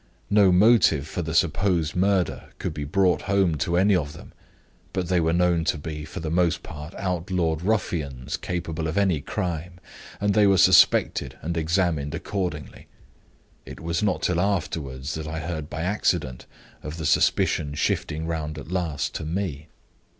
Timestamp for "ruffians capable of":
7.61-8.97